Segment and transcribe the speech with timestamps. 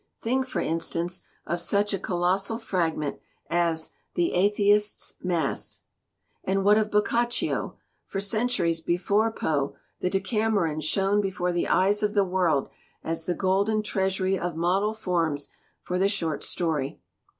[0.19, 3.19] Think, for instance, of such a colossal fragment
[3.51, 5.81] as The Atheist's Mass.
[6.43, 7.77] "And what of Boccaccio?
[8.07, 12.67] For centuries before Poe, the Decameron shone before the eyes of the world
[13.03, 15.51] as the golden treasury of model forms
[15.83, 16.99] for the short story.